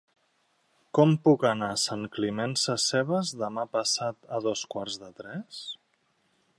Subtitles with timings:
[0.99, 5.63] Com puc anar a Sant Climent Sescebes demà passat a dos quarts de tres?